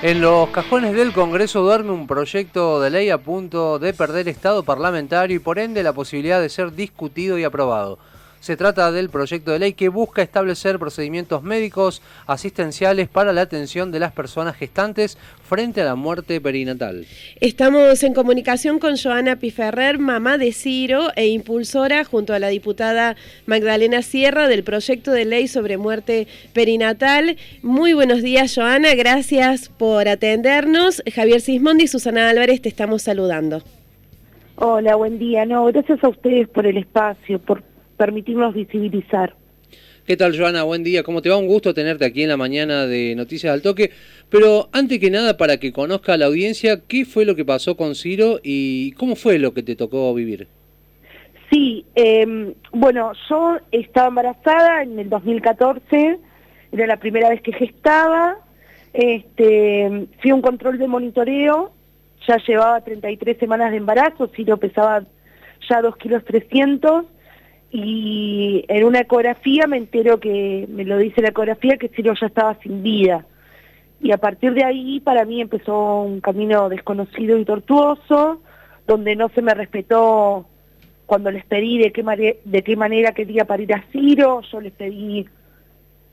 [0.00, 4.62] En los cajones del Congreso duerme un proyecto de ley a punto de perder estado
[4.62, 7.98] parlamentario y por ende la posibilidad de ser discutido y aprobado.
[8.40, 13.90] Se trata del proyecto de ley que busca establecer procedimientos médicos asistenciales para la atención
[13.90, 17.06] de las personas gestantes frente a la muerte perinatal.
[17.40, 23.16] Estamos en comunicación con Joana Piferrer, mamá de Ciro e impulsora junto a la diputada
[23.46, 27.36] Magdalena Sierra del proyecto de ley sobre muerte perinatal.
[27.62, 28.94] Muy buenos días, Joana.
[28.94, 31.02] Gracias por atendernos.
[31.12, 33.62] Javier Sismondi y Susana Álvarez te estamos saludando.
[34.56, 35.46] Hola, buen día.
[35.46, 37.62] No, gracias a ustedes por el espacio, por
[37.98, 39.34] permitirnos visibilizar.
[40.06, 40.62] ¿Qué tal, Joana?
[40.62, 41.02] Buen día.
[41.02, 41.36] ¿Cómo te va?
[41.36, 43.90] Un gusto tenerte aquí en la mañana de Noticias al Toque.
[44.30, 47.94] Pero antes que nada, para que conozca la audiencia, ¿qué fue lo que pasó con
[47.94, 50.48] Ciro y cómo fue lo que te tocó vivir?
[51.50, 56.18] Sí, em, bueno, yo estaba embarazada en el 2014,
[56.72, 58.38] era la primera vez que gestaba,
[58.94, 61.72] este, fui a un control de monitoreo,
[62.26, 65.04] ya llevaba 33 semanas de embarazo, Ciro pesaba
[65.68, 67.04] ya 2 kilos 300,
[67.70, 72.26] y en una ecografía me entero que, me lo dice la ecografía, que Ciro ya
[72.26, 73.26] estaba sin vida.
[74.00, 78.40] Y a partir de ahí para mí empezó un camino desconocido y tortuoso,
[78.86, 80.46] donde no se me respetó
[81.04, 85.26] cuando les pedí de qué, de qué manera quería parir a Ciro, yo les pedí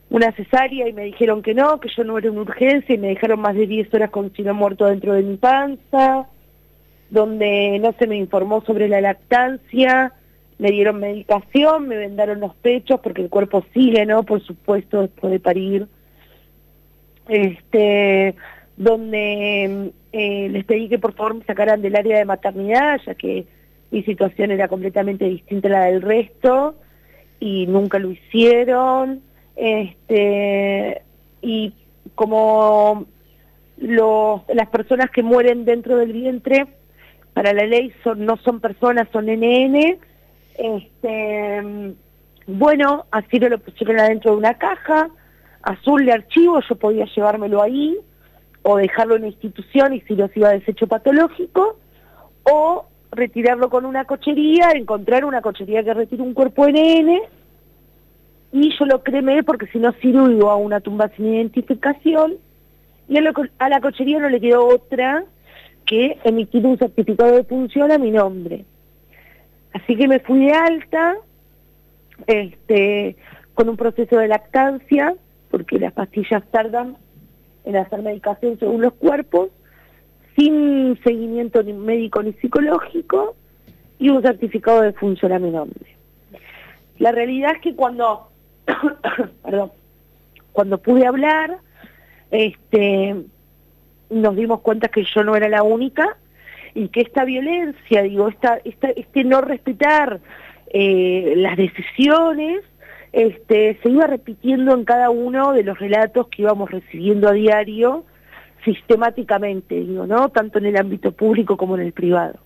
[0.09, 3.09] una cesárea y me dijeron que no, que yo no era una urgencia y me
[3.09, 6.27] dejaron más de 10 horas con Ciro muerto dentro de mi panza,
[7.09, 10.13] donde no se me informó sobre la lactancia,
[10.57, 14.23] me dieron medicación, me vendaron los pechos porque el cuerpo sigue, ¿no?
[14.23, 15.87] Por supuesto, después de parir.
[17.27, 18.35] Este,
[18.77, 23.45] donde eh, les pedí que por favor me sacaran del área de maternidad, ya que
[23.91, 26.75] mi situación era completamente distinta a la del resto,
[27.39, 29.21] y nunca lo hicieron.
[29.55, 31.01] Este,
[31.41, 31.73] y
[32.15, 33.05] como
[33.77, 36.67] los, las personas que mueren dentro del vientre,
[37.33, 39.97] para la ley son, no son personas, son NN,
[40.57, 41.95] este,
[42.47, 45.09] bueno, así lo pusieron adentro de una caja,
[45.61, 47.97] azul de archivo, yo podía llevármelo ahí,
[48.61, 51.77] o dejarlo en la institución y si los iba a desecho patológico,
[52.43, 57.19] o retirarlo con una cochería, encontrar una cochería que retire un cuerpo NN,
[58.51, 62.35] y yo lo cremé porque si no sirvo a una tumba sin identificación,
[63.07, 65.23] y a, la cochería no le quedó otra
[65.85, 68.65] que emitir un certificado de función a mi nombre.
[69.75, 71.17] Así que me fui alta,
[72.27, 73.17] este,
[73.53, 75.15] con un proceso de lactancia,
[75.51, 76.95] porque las pastillas tardan
[77.65, 79.49] en hacer medicación según los cuerpos,
[80.37, 83.35] sin seguimiento ni médico ni psicológico,
[83.99, 85.33] y un certificado de función.
[86.97, 88.29] La realidad es que cuando,
[89.43, 89.73] perdón,
[90.53, 91.57] cuando pude hablar,
[92.31, 93.25] este,
[94.09, 96.15] nos dimos cuenta que yo no era la única
[96.75, 100.19] y que esta violencia, digo, esta, este no respetar
[100.67, 102.61] eh, las decisiones,
[103.13, 108.03] este, se iba repitiendo en cada uno de los relatos que íbamos recibiendo a diario
[108.65, 110.29] sistemáticamente, digo, ¿no?
[110.29, 112.39] Tanto en el ámbito público como en el privado.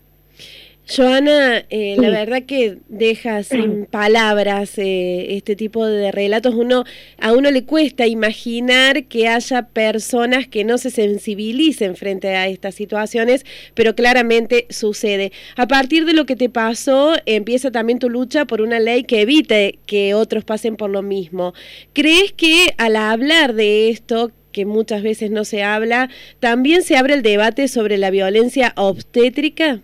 [0.91, 6.55] Joana, eh, la verdad que deja sin palabras eh, este tipo de relatos.
[6.55, 6.83] Uno,
[7.19, 12.73] a uno le cuesta imaginar que haya personas que no se sensibilicen frente a estas
[12.73, 13.45] situaciones,
[13.75, 15.31] pero claramente sucede.
[15.55, 19.21] A partir de lo que te pasó, empieza también tu lucha por una ley que
[19.21, 21.53] evite que otros pasen por lo mismo.
[21.93, 27.13] ¿Crees que al hablar de esto, que muchas veces no se habla, también se abre
[27.13, 29.83] el debate sobre la violencia obstétrica?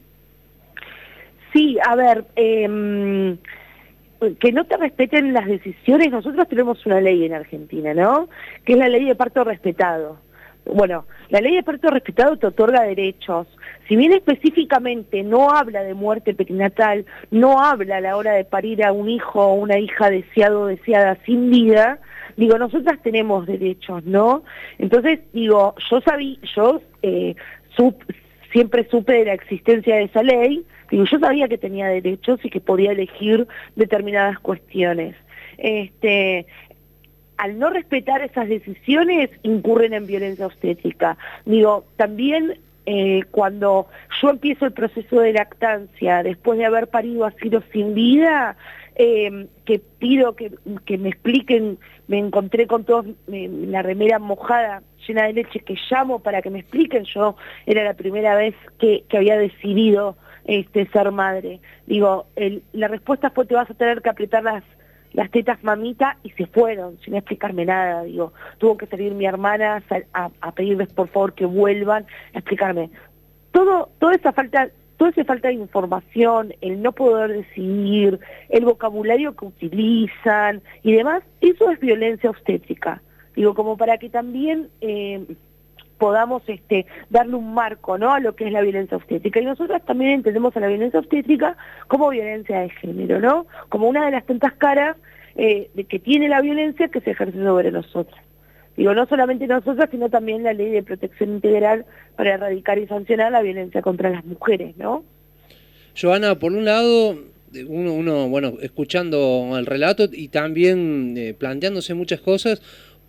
[1.56, 3.38] Sí, a ver, em,
[4.42, 6.12] que no te respeten las decisiones.
[6.12, 8.28] Nosotros tenemos una ley en Argentina, ¿no?
[8.66, 10.18] Que es la ley de parto respetado.
[10.66, 13.48] Bueno, la ley de parto respetado te otorga derechos.
[13.88, 18.84] Si bien específicamente no habla de muerte perinatal, no habla a la hora de parir
[18.84, 22.00] a un hijo o una hija deseado o deseada sin vida,
[22.36, 24.44] digo, nosotras tenemos derechos, ¿no?
[24.78, 27.34] Entonces, digo, yo sabí, yo eh,
[28.56, 32.50] siempre supe de la existencia de esa ley, Digo, yo sabía que tenía derechos y
[32.50, 35.16] que podía elegir determinadas cuestiones.
[35.58, 36.46] Este,
[37.36, 41.18] al no respetar esas decisiones, incurren en violencia obstétrica.
[41.46, 43.88] Digo, también eh, cuando
[44.22, 48.56] yo empiezo el proceso de lactancia, después de haber parido a Ciro sin vida,
[48.96, 50.52] eh, que pido que,
[50.98, 51.78] me expliquen,
[52.08, 56.60] me encontré con toda la remera mojada, llena de leche, que llamo para que me
[56.60, 60.16] expliquen, yo era la primera vez que, había decidido
[60.46, 61.60] este, ser madre.
[61.88, 62.28] Digo,
[62.74, 64.64] la respuesta fue te vas a tener que apretar las,
[65.14, 69.84] las tetas mamita y se fueron sin explicarme nada, digo, tuvo que salir mi hermana
[70.14, 72.90] a, a pedirles por favor que vuelvan a explicarme.
[73.52, 78.20] Todo, toda esa falta, toda esa falta de información, el no poder decidir,
[78.50, 83.02] el vocabulario que utilizan y demás, eso es violencia obstétrica.
[83.36, 85.26] Digo, como para que también eh,
[85.98, 88.14] podamos este, darle un marco ¿no?
[88.14, 89.40] a lo que es la violencia obstétrica.
[89.40, 91.58] Y nosotros también entendemos a la violencia obstétrica
[91.88, 93.46] como violencia de género, ¿no?
[93.70, 94.98] Como una de las tantas caras
[95.36, 98.25] eh, de que tiene la violencia que se ejerce sobre nosotras.
[98.78, 101.86] Digo, no solamente nosotras, sino también la ley de protección integral
[102.16, 105.04] para erradicar y sancionar la violencia contra las mujeres, ¿no?
[106.00, 107.18] Joana, por un lado,
[107.68, 112.62] uno, uno bueno, escuchando el relato y también eh, planteándose muchas cosas,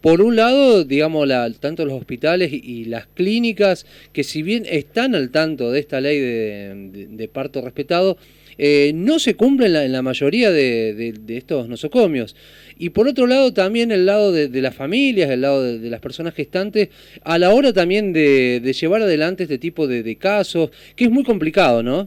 [0.06, 5.16] por un lado, digamos, la, tanto los hospitales y, las clínicas, que si bien están
[5.16, 8.16] al tanto de esta ley de, parto respetado,
[8.56, 12.36] eh, no se cumplen en la mayoría de, estos nosocomios.
[12.78, 16.34] Y por otro lado, también el lado de, las familias, el lado de, las personas
[16.34, 16.90] gestantes,
[17.24, 21.82] a la hora también de, llevar adelante este tipo de, casos, que es muy complicado,
[21.82, 22.06] ¿no?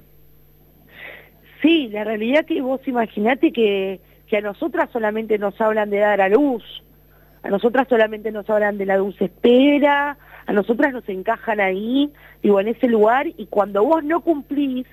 [1.62, 4.00] Sí, la realidad que vos imaginate que,
[4.30, 6.64] que a nosotras solamente nos hablan de dar a luz,
[7.44, 12.60] a nosotras solamente nos hablan de la dulce espera, a nosotras nos encajan ahí, digo,
[12.60, 14.88] en ese lugar, y cuando vos no cumplís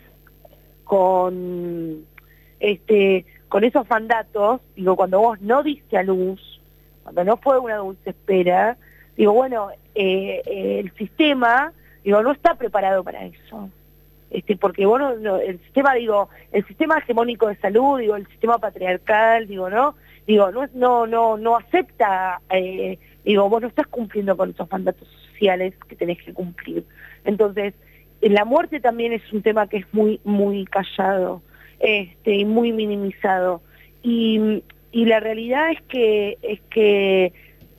[0.84, 2.04] con,
[2.60, 6.60] este, con esos mandatos, digo, cuando vos no diste a luz,
[7.02, 8.76] cuando no fue una dulce espera,
[9.16, 11.72] digo, bueno, eh, eh, el sistema,
[12.04, 13.70] digo, no está preparado para eso.
[14.31, 19.46] Este, porque bueno, el sistema, digo, el sistema hegemónico de salud, digo, el sistema patriarcal,
[19.46, 19.94] digo, ¿no?
[20.26, 25.08] Digo, no, no, no, no acepta, eh, digo, vos no estás cumpliendo con esos mandatos
[25.08, 26.84] sociales que tenés que cumplir.
[27.25, 27.75] Entonces,
[28.20, 31.43] la muerte también es un tema que es muy, muy callado
[31.78, 33.62] este, y muy minimizado.
[34.02, 34.62] Y,
[34.93, 37.32] y la realidad es que, es que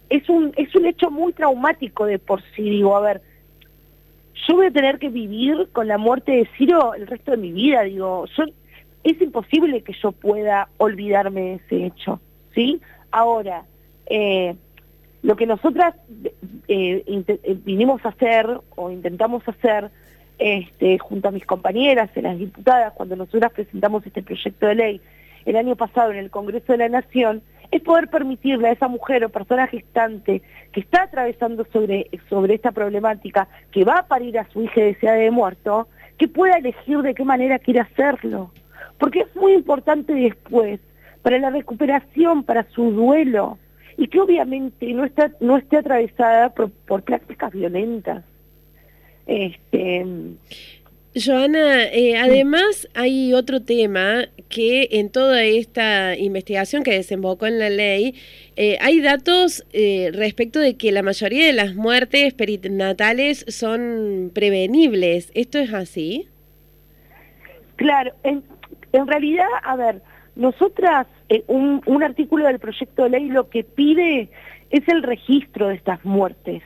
[0.09, 3.21] es un, es un hecho muy traumático de por sí, digo, a ver,
[4.47, 7.51] yo voy a tener que vivir con la muerte de Ciro el resto de mi
[7.51, 8.45] vida, digo, yo,
[9.03, 12.21] es imposible que yo pueda olvidarme de ese hecho.
[12.57, 12.81] ¿Sí?
[13.11, 13.65] Ahora,
[14.07, 14.55] eh,
[15.21, 15.93] lo que nosotras
[16.67, 19.91] eh, eh, vinimos a hacer o intentamos hacer
[20.39, 25.01] este, junto a mis compañeras, las diputadas, cuando nosotras presentamos este proyecto de ley
[25.45, 29.23] el año pasado en el Congreso de la Nación, es poder permitirle a esa mujer
[29.23, 34.49] o persona gestante que está atravesando sobre, sobre esta problemática, que va a parir a
[34.49, 35.87] su hija deseada de muerto,
[36.17, 38.51] que pueda elegir de qué manera quiere hacerlo.
[38.97, 40.79] Porque es muy importante después
[41.27, 43.57] para la recuperación, para su duelo,
[43.97, 46.71] y que obviamente no, está, no esté atravesada por,
[47.03, 48.23] prácticas violentas.
[49.25, 50.05] Este,
[51.13, 57.71] Joana, eh, además hay otro tema que en toda esta investigación que desembocó en la
[57.71, 58.15] ley,
[58.55, 65.29] eh, hay datos eh, respecto de que la mayoría de las muertes perinatales son prevenibles.
[65.33, 66.29] ¿Esto es así?
[67.75, 68.45] Claro, en,
[68.93, 70.01] en realidad, a ver,
[70.37, 74.29] nosotras, eh, un, artículo del proyecto de ley lo que pide
[74.69, 76.61] es el registro de estas muertes,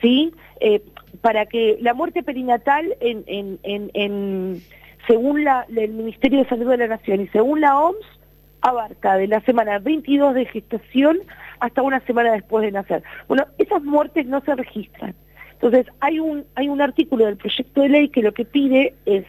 [0.00, 0.32] ¿sí?
[0.60, 0.82] Eh,
[1.20, 2.96] para que la muerte perinatal,
[5.06, 5.46] según
[5.76, 8.04] el Ministerio de Salud de la Nación y según la OMS,
[8.60, 11.18] abarca de la semana 22 de gestación
[11.60, 13.02] hasta una semana después de nacer.
[13.28, 15.14] Bueno, esas muertes no se registran.
[15.52, 19.24] Entonces, hay un, hay un artículo del proyecto de ley que lo que pide es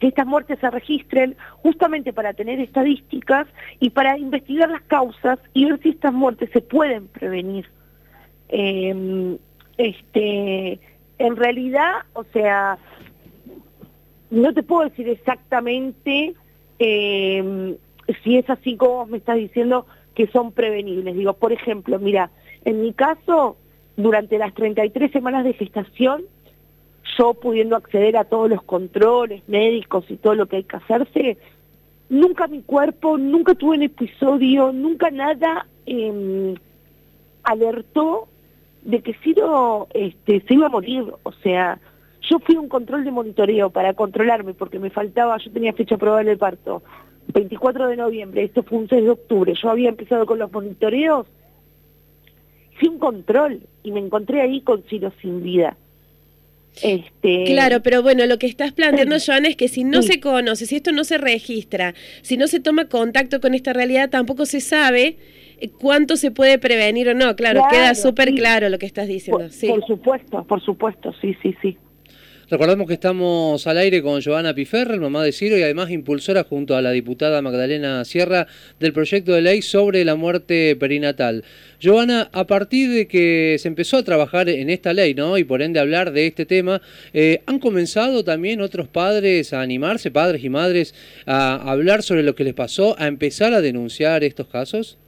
[0.00, 3.46] que estas muertes se registren justamente para tener estadísticas
[3.78, 7.66] y para investigar las causas y ver si estas muertes se pueden prevenir.
[8.48, 9.38] Em,
[9.76, 10.80] este,
[11.18, 12.78] en realidad, o sea,
[14.30, 16.34] no te puedo decir exactamente
[16.78, 17.76] em,
[18.24, 21.14] si es así como me estás diciendo que son prevenibles.
[21.14, 22.30] Digo, por ejemplo, mira,
[22.64, 23.58] en mi caso,
[23.96, 26.22] durante las 33 semanas de gestación,
[27.34, 31.38] pudiendo acceder a todos los controles médicos y todo lo que hay que hacerse,
[32.08, 36.54] nunca mi cuerpo, nunca tuve un episodio, nunca nada eh,
[37.42, 38.28] alertó
[38.82, 41.04] de que Ciro este, se iba a morir.
[41.22, 41.78] O sea,
[42.22, 45.96] yo fui a un control de monitoreo para controlarme porque me faltaba, yo tenía fecha
[45.96, 46.82] probable de parto,
[47.32, 51.26] 24 de noviembre, esto fue un 6 de octubre, yo había empezado con los monitoreos,
[52.78, 55.76] fui un control y me encontré ahí con Ciro sin vida.
[56.82, 57.44] Este...
[57.44, 60.76] Claro, pero bueno, lo que estás planteando, Joana, es que si no se conoce, si
[60.76, 65.16] esto no se registra, si no se toma contacto con esta realidad, tampoco se sabe
[65.60, 67.36] eh, cuánto se puede prevenir o no.
[67.36, 69.48] Claro, queda súper claro lo que estás diciendo.
[69.48, 71.76] Por, por supuesto, por supuesto, sí, sí, sí.
[72.50, 76.74] Recordamos que estamos al aire con Giovanna Piferrer, mamá de Ciro, y además impulsora junto
[76.74, 78.48] a la diputada Magdalena Sierra
[78.80, 81.44] del proyecto de ley sobre la muerte perinatal.
[81.78, 85.38] Giovanna, a partir de que se empezó a trabajar en esta ley, ¿no?
[85.38, 86.80] Y por ende hablar de este tema,
[87.12, 92.34] eh, ¿han comenzado también otros padres a animarse, padres y madres, a hablar sobre lo
[92.34, 94.98] que les pasó, a empezar a denunciar estos casos?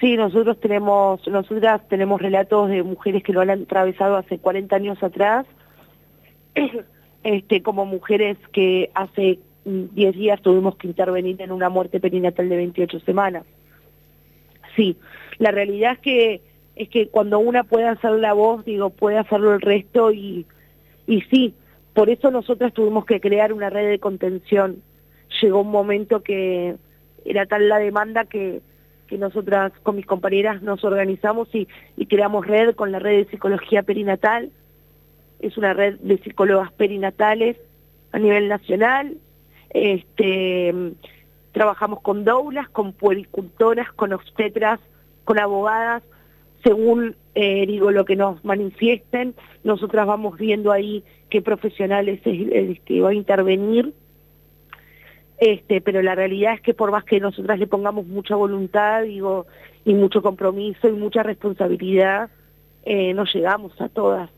[0.00, 5.02] Sí, nosotros tenemos, nosotras tenemos relatos de mujeres que lo han atravesado hace 40 años
[5.02, 5.44] atrás
[7.22, 12.56] este, como mujeres que hace 10 días tuvimos que intervenir en una muerte perinatal de
[12.56, 13.44] 28 semanas.
[14.76, 14.96] Sí,
[15.38, 16.40] la realidad es que
[16.76, 20.46] es que cuando una puede hacer la voz, digo, puede hacerlo el resto y,
[21.06, 21.54] y sí,
[21.92, 24.82] por eso nosotras tuvimos que crear una red de contención.
[25.42, 26.76] Llegó un momento que
[27.26, 28.62] era tal la demanda que,
[29.08, 33.30] que nosotras con mis compañeras nos organizamos y, y creamos red con la red de
[33.30, 34.50] psicología perinatal
[35.40, 37.56] es una red de psicólogas perinatales
[38.12, 39.16] a nivel nacional.
[39.70, 40.74] Este,
[41.52, 44.80] trabajamos con doulas, con puericultoras, con obstetras,
[45.24, 46.02] con abogadas,
[46.62, 53.00] según eh, digo lo que nos manifiesten, nosotras vamos viendo ahí qué profesionales es, que
[53.00, 53.94] va a intervenir.
[55.38, 59.46] Este, pero la realidad es que por más que nosotras le pongamos mucha voluntad, digo,
[59.86, 62.28] y mucho compromiso y mucha responsabilidad,
[62.82, 64.28] eh, no llegamos a todas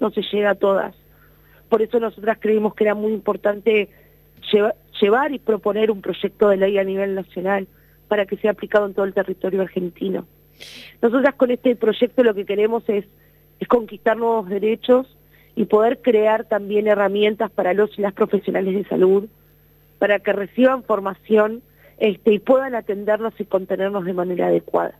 [0.00, 0.94] no se llega a todas.
[1.68, 3.88] Por eso nosotras creímos que era muy importante
[5.00, 7.68] llevar y proponer un proyecto de ley a nivel nacional
[8.08, 10.26] para que sea aplicado en todo el territorio argentino.
[11.00, 13.04] Nosotras con este proyecto lo que queremos es,
[13.68, 15.06] conquistar nuevos derechos
[15.54, 19.28] y poder crear también herramientas para los y las profesionales de salud,
[19.98, 21.62] para que reciban formación
[21.98, 24.98] este, y puedan atendernos y contenernos de manera adecuada.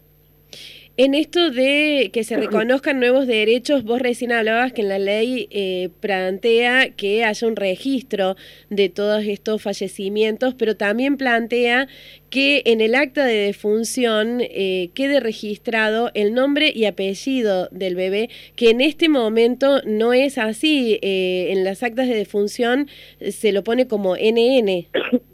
[1.02, 5.48] En esto de que se reconozcan nuevos derechos, vos recién hablabas que en la ley
[5.50, 8.36] eh, plantea que haya un registro
[8.68, 11.88] de todos estos fallecimientos, pero también plantea
[12.28, 18.28] que en el acta de defunción eh, quede registrado el nombre y apellido del bebé,
[18.54, 20.98] que en este momento no es así.
[21.00, 22.88] Eh, en las actas de defunción
[23.26, 24.86] se lo pone como NN.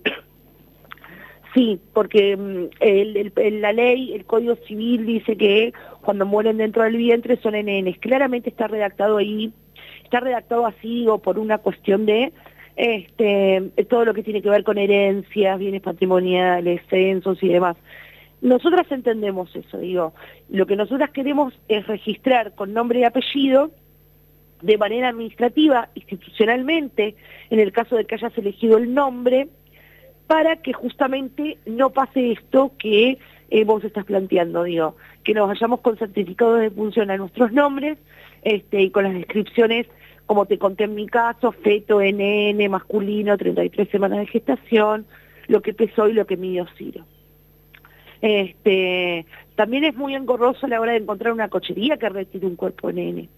[1.56, 5.72] Sí, porque mm, la ley, el Código Civil dice que
[6.02, 7.96] cuando mueren dentro del vientre son NNs.
[7.98, 9.54] Claramente está redactado ahí,
[10.04, 12.34] está redactado así o por una cuestión de
[12.76, 17.78] este, todo lo que tiene que ver con herencias, bienes patrimoniales, censos y demás.
[18.42, 20.12] Nosotras entendemos eso, digo,
[20.50, 23.70] lo que nosotras queremos es registrar con nombre y apellido
[24.60, 27.16] de manera administrativa, institucionalmente,
[27.48, 29.48] en el caso de que hayas elegido el nombre,
[30.26, 33.18] para que justamente no pase esto que
[33.50, 37.98] eh, vos estás planteando, digo, que nos vayamos con certificados de función a nuestros nombres
[38.42, 39.86] este, y con las descripciones,
[40.26, 45.06] como te conté en mi caso, feto, NN, masculino, 33 semanas de gestación,
[45.46, 47.04] lo que pesó y lo que midió Ciro.
[48.20, 52.56] Este, también es muy engorroso a la hora de encontrar una cochería que retire un
[52.56, 53.28] cuerpo NN.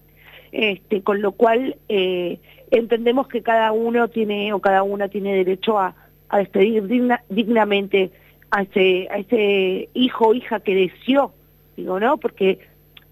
[0.50, 2.38] Este, con lo cual eh,
[2.70, 5.94] entendemos que cada uno tiene o cada una tiene derecho a
[6.28, 6.84] a despedir
[7.28, 8.10] dignamente
[8.50, 11.32] a ese, a ese hijo o hija que deseó,
[11.76, 12.18] digo, ¿no?
[12.18, 12.58] Porque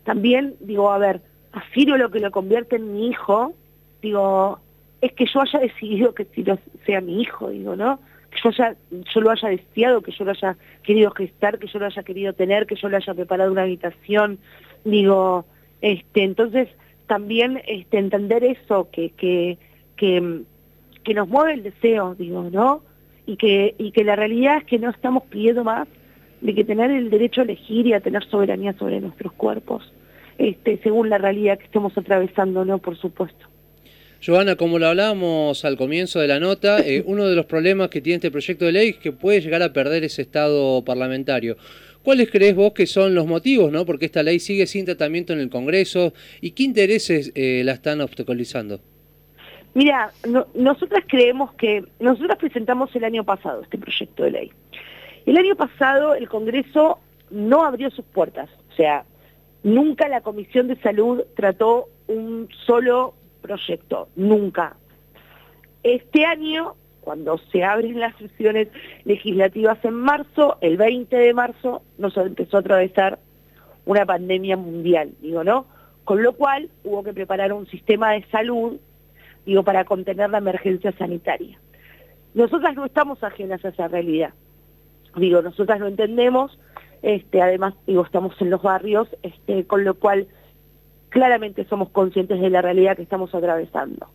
[0.04, 1.20] también, digo, a ver,
[1.52, 3.54] a Ciro lo que lo convierte en mi hijo,
[4.02, 4.60] digo,
[5.00, 8.00] es que yo haya decidido que Ciro sea mi hijo, digo, ¿no?
[8.30, 11.78] Que yo, haya, yo lo haya deseado, que yo lo haya querido gestar, que yo
[11.78, 14.38] lo haya querido tener, que yo le haya preparado una habitación,
[14.84, 15.46] digo,
[15.80, 16.68] este, entonces
[17.06, 19.58] también este, entender eso, que, que,
[19.96, 20.42] que,
[21.04, 22.82] que nos mueve el deseo, digo, ¿no?
[23.26, 25.88] Y que, y que la realidad es que no estamos pidiendo más
[26.40, 29.92] de que tener el derecho a elegir y a tener soberanía sobre nuestros cuerpos,
[30.38, 32.78] este, según la realidad que estemos atravesando, ¿no?
[32.78, 33.46] Por supuesto.
[34.24, 38.00] Joana, como lo hablábamos al comienzo de la nota, eh, uno de los problemas que
[38.00, 41.56] tiene este proyecto de ley es que puede llegar a perder ese estado parlamentario.
[42.02, 43.84] ¿Cuáles crees vos que son los motivos, no?
[43.84, 48.00] Porque esta ley sigue sin tratamiento en el Congreso y qué intereses eh, la están
[48.00, 48.80] obstaculizando.
[49.76, 50.10] Mira,
[50.54, 54.52] nosotras creemos que, nosotras presentamos el año pasado este proyecto de ley.
[55.26, 56.98] El año pasado el Congreso
[57.30, 59.04] no abrió sus puertas, o sea,
[59.62, 64.76] nunca la Comisión de Salud trató un solo proyecto, nunca.
[65.82, 68.68] Este año, cuando se abren las sesiones
[69.04, 73.18] legislativas en marzo, el 20 de marzo, nos empezó a atravesar
[73.84, 75.66] una pandemia mundial, digo, ¿no?
[76.04, 78.78] Con lo cual hubo que preparar un sistema de salud
[79.46, 81.58] digo, para contener la emergencia sanitaria.
[82.34, 84.34] Nosotras no estamos ajenas a esa realidad.
[85.16, 86.58] Digo, nosotras lo entendemos,
[87.02, 90.26] este, además, digo, estamos en los barrios, este, con lo cual
[91.08, 94.08] claramente somos conscientes de la realidad que estamos atravesando.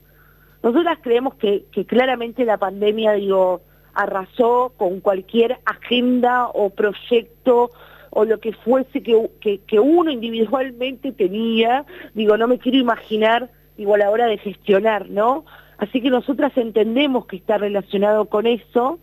[0.62, 3.62] Nosotras creemos que, que claramente la pandemia, digo,
[3.94, 7.72] arrasó con cualquier agenda o proyecto
[8.12, 13.50] o lo que fuese que, que, uno individualmente tenía, digo, no me quiero imaginar,
[13.82, 15.46] digo, a la hora de gestionar, ¿no?
[15.78, 19.00] Así que nosotras entendemos que está relacionado con eso,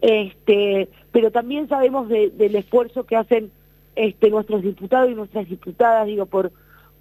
[0.00, 3.50] este, pero también sabemos del esfuerzo que hacen
[3.96, 6.52] este, nuestros diputados y nuestras diputadas, digo, por,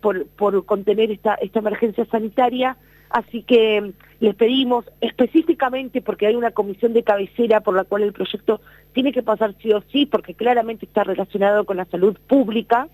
[0.02, 2.78] por, por contener esta, esta emergencia sanitaria,
[3.10, 8.14] Así que les pedimos específicamente, porque hay una comisión de cabecera por la cual el
[8.14, 8.60] proyecto
[8.94, 12.90] tiene que pasar sí o sí, porque claramente está relacionado con la salud pública,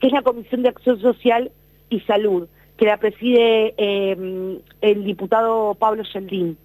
[0.00, 1.52] que es la Comisión de Acción Social
[1.88, 2.48] y Salud,
[2.80, 6.56] que la preside em, el diputado Pablo Yeldín.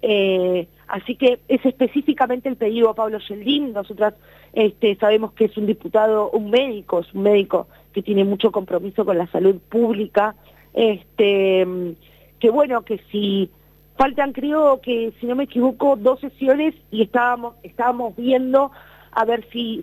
[0.00, 3.72] Eh, así que es específicamente el pedido a Pablo Yeldín.
[3.72, 4.14] Nosotras
[4.52, 9.04] este, sabemos que es un diputado, un médico, es un médico que tiene mucho compromiso
[9.04, 10.36] con la salud pública,
[10.72, 11.66] este,
[12.38, 13.50] que bueno, que si
[13.98, 17.56] faltan creo que, si no me equivoco, dos sesiones y estábamos,
[18.16, 18.70] viendo
[19.10, 19.82] a ver si,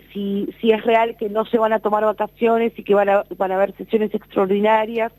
[0.62, 4.14] es real que no se van a tomar vacaciones y que van a haber sesiones
[4.14, 5.12] extraordinarias,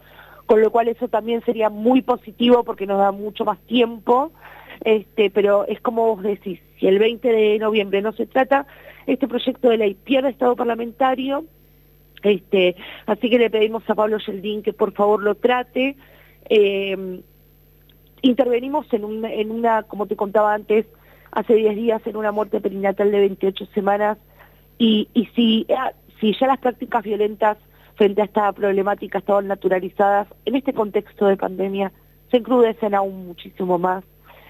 [0.45, 4.31] con lo cual eso también sería muy positivo porque nos da mucho más tiempo,
[4.83, 8.67] este, pero es como vos decís, si el 20 de noviembre no se trata,
[9.07, 11.45] este proyecto de ley pierde estado parlamentario,
[12.23, 12.75] este,
[13.05, 15.95] así que le pedimos a Pablo Yeldín que por favor lo trate.
[16.49, 17.21] Eh,
[18.21, 20.87] intervenimos en, una, como te contaba antes,
[21.31, 24.17] hace 10 días en una muerte perinatal de 28 semanas
[24.77, 27.57] y, si, ah, si ya las prácticas violentas
[27.95, 31.91] frente a esta problemática estaban naturalizadas, en este contexto de pandemia
[32.31, 34.03] se encrudecen aún muchísimo más.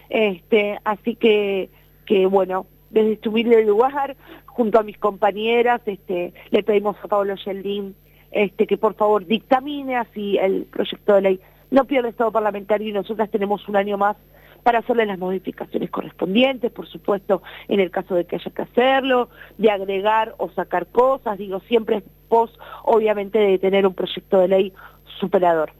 [0.09, 1.69] Este, así que,
[2.05, 7.35] que bueno, desde este humilde lugar, junto a mis compañeras, este, le pedimos a Pablo
[7.35, 7.95] Yeldín
[8.31, 11.39] este, que por favor dictamine así el proyecto de ley.
[11.71, 14.17] No pierde estado parlamentario y nosotras tenemos un año más
[14.65, 19.29] para hacerle las modificaciones correspondientes, por supuesto, en el caso de que haya que hacerlo,
[19.59, 22.49] de agregar o sacar cosas, digo, siempre es pos,
[22.83, 24.73] obviamente, de tener un proyecto de ley
[25.19, 25.71] superador.